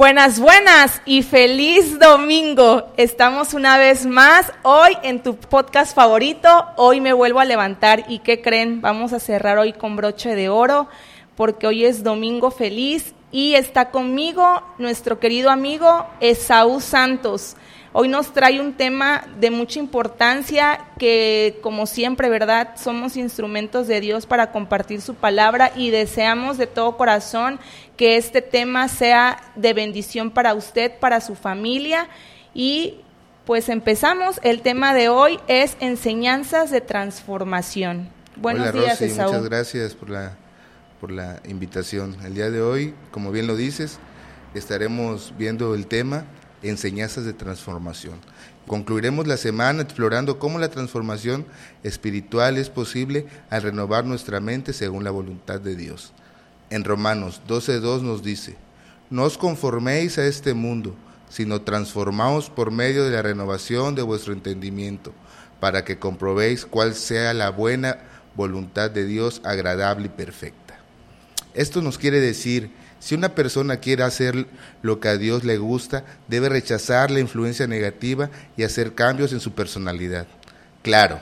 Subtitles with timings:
[0.00, 2.90] Buenas, buenas y feliz domingo.
[2.96, 6.48] Estamos una vez más hoy en tu podcast favorito.
[6.76, 8.80] Hoy me vuelvo a levantar y ¿qué creen?
[8.80, 10.88] Vamos a cerrar hoy con broche de oro
[11.36, 17.56] porque hoy es domingo feliz y está conmigo nuestro querido amigo Esaú Santos.
[17.92, 22.76] Hoy nos trae un tema de mucha importancia que, como siempre, ¿verdad?
[22.76, 27.58] Somos instrumentos de Dios para compartir su palabra y deseamos de todo corazón
[27.96, 32.08] que este tema sea de bendición para usted, para su familia.
[32.54, 33.00] Y
[33.44, 34.38] pues empezamos.
[34.44, 38.08] El tema de hoy es enseñanzas de transformación.
[38.36, 40.36] Buenos días, Rosy, Muchas gracias por la,
[41.00, 42.16] por la invitación.
[42.24, 43.98] El día de hoy, como bien lo dices,
[44.54, 46.24] estaremos viendo el tema
[46.62, 48.14] enseñanzas de transformación.
[48.66, 51.46] Concluiremos la semana explorando cómo la transformación
[51.82, 56.12] espiritual es posible al renovar nuestra mente según la voluntad de Dios.
[56.70, 58.56] En Romanos 12.2 nos dice,
[59.10, 60.94] no os conforméis a este mundo,
[61.28, 65.12] sino transformaos por medio de la renovación de vuestro entendimiento,
[65.58, 67.98] para que comprobéis cuál sea la buena
[68.36, 70.78] voluntad de Dios agradable y perfecta.
[71.54, 74.46] Esto nos quiere decir si una persona quiere hacer
[74.82, 79.40] lo que a Dios le gusta, debe rechazar la influencia negativa y hacer cambios en
[79.40, 80.26] su personalidad.
[80.82, 81.18] Claro,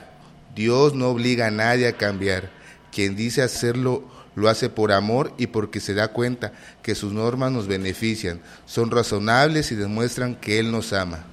[0.55, 2.51] Dios no obliga a nadie a cambiar.
[2.93, 7.53] Quien dice hacerlo lo hace por amor y porque se da cuenta que sus normas
[7.53, 11.25] nos benefician, son razonables y demuestran que Él nos ama.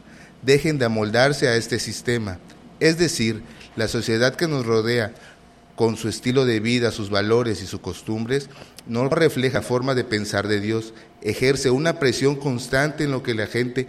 [0.41, 2.39] Dejen de amoldarse a este sistema,
[2.79, 3.41] es decir,
[3.75, 5.13] la sociedad que nos rodea,
[5.75, 8.49] con su estilo de vida, sus valores y sus costumbres,
[8.87, 13.47] no refleja forma de pensar de Dios, ejerce una presión constante en lo que la
[13.47, 13.87] gente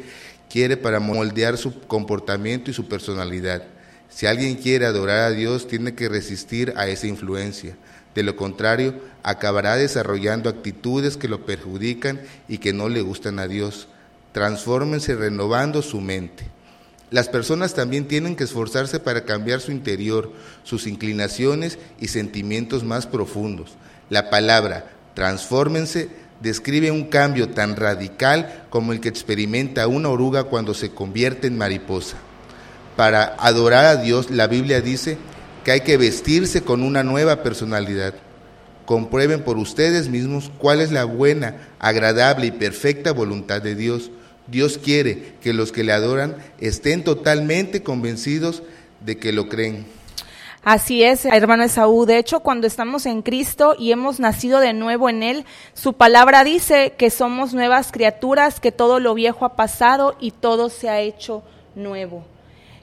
[0.50, 3.64] quiere para moldear su comportamiento y su personalidad.
[4.08, 7.76] Si alguien quiere adorar a Dios, tiene que resistir a esa influencia.
[8.14, 13.46] De lo contrario, acabará desarrollando actitudes que lo perjudican y que no le gustan a
[13.46, 13.88] Dios.
[14.32, 16.55] Transfórmense renovando su mente.
[17.16, 20.30] Las personas también tienen que esforzarse para cambiar su interior,
[20.64, 23.70] sus inclinaciones y sentimientos más profundos.
[24.10, 26.10] La palabra transfórmense
[26.42, 31.56] describe un cambio tan radical como el que experimenta una oruga cuando se convierte en
[31.56, 32.18] mariposa.
[32.96, 35.16] Para adorar a Dios, la Biblia dice
[35.64, 38.12] que hay que vestirse con una nueva personalidad.
[38.84, 44.10] Comprueben por ustedes mismos cuál es la buena, agradable y perfecta voluntad de Dios.
[44.46, 48.62] Dios quiere que los que le adoran estén totalmente convencidos
[49.04, 49.86] de que lo creen.
[50.62, 52.06] Así es, hermano Esaú.
[52.06, 56.42] De hecho, cuando estamos en Cristo y hemos nacido de nuevo en Él, su palabra
[56.42, 61.00] dice que somos nuevas criaturas, que todo lo viejo ha pasado y todo se ha
[61.00, 61.44] hecho
[61.76, 62.24] nuevo.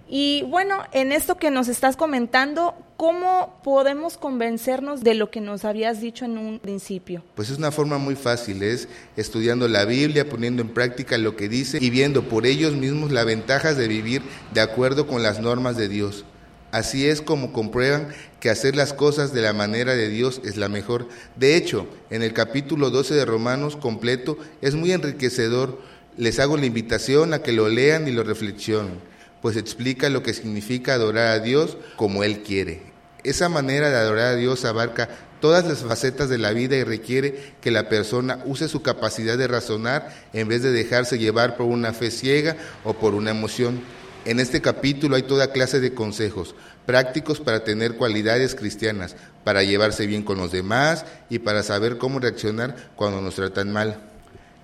[0.08, 5.66] Y bueno, en esto que nos estás comentando, ¿cómo podemos convencernos de lo que nos
[5.66, 7.24] habías dicho en un principio?
[7.36, 11.50] Pues es una forma muy fácil, es estudiando la Biblia, poniendo en práctica lo que
[11.50, 14.22] dice y viendo por ellos mismos las ventajas de vivir
[14.54, 16.26] de acuerdo con las normas de Dios.
[16.74, 18.08] Así es como comprueban
[18.40, 21.08] que hacer las cosas de la manera de Dios es la mejor.
[21.36, 25.80] De hecho, en el capítulo 12 de Romanos completo es muy enriquecedor.
[26.18, 29.00] Les hago la invitación a que lo lean y lo reflexionen,
[29.44, 32.82] pues explica lo que significa adorar a Dios como Él quiere.
[33.26, 35.10] Esa manera de adorar a Dios abarca
[35.42, 39.50] todas las facetas de la vida y requiere que la persona use su capacidad de
[39.50, 42.56] razonar en vez de dejarse llevar por una fe ciega
[42.86, 43.82] o por una emoción.
[44.24, 46.56] En este capítulo hay toda clase de consejos
[46.86, 52.20] prácticos para tener cualidades cristianas, para llevarse bien con los demás y para saber cómo
[52.20, 54.13] reaccionar cuando nos tratan mal.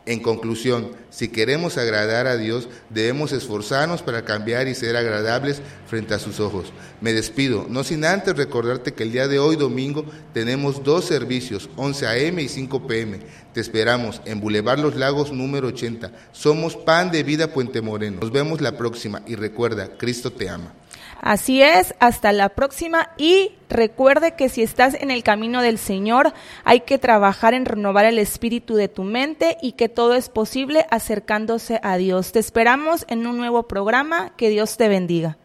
[0.09, 6.15] En conclusión, si queremos agradar a Dios, debemos esforzarnos para cambiar y ser agradables frente
[6.15, 6.73] a sus ojos.
[6.99, 11.69] Me despido, no sin antes recordarte que el día de hoy, domingo, tenemos dos servicios,
[11.75, 12.41] 11 a.m.
[12.41, 13.19] y 5 p.m.
[13.53, 16.11] Te esperamos en Boulevard Los Lagos número 80.
[16.31, 18.21] Somos Pan de Vida Puente Moreno.
[18.21, 20.73] Nos vemos la próxima y recuerda, Cristo te ama.
[21.21, 26.33] Así es, hasta la próxima y recuerde que si estás en el camino del Señor
[26.63, 30.85] hay que trabajar en renovar el espíritu de tu mente y que todo es posible
[30.89, 32.31] acercándose a Dios.
[32.31, 34.33] Te esperamos en un nuevo programa.
[34.37, 35.39] Que Dios te bendiga.